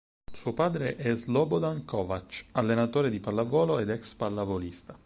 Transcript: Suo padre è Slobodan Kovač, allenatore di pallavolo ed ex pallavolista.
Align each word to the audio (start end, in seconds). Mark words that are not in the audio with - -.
Suo 0.31 0.55
padre 0.55 0.95
è 0.95 1.15
Slobodan 1.15 1.85
Kovač, 1.85 2.45
allenatore 2.53 3.11
di 3.11 3.19
pallavolo 3.19 3.77
ed 3.77 3.91
ex 3.91 4.15
pallavolista. 4.15 4.97